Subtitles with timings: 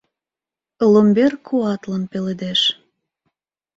[0.91, 2.61] Ломбер куатлын пеледеш.